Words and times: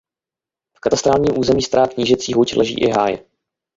V 0.77 0.79
katastrálním 0.79 1.37
území 1.39 1.61
Stará 1.61 1.87
Knížecí 1.87 2.33
Huť 2.33 2.55
leží 2.55 2.75
i 2.81 2.91
Háje. 2.91 3.25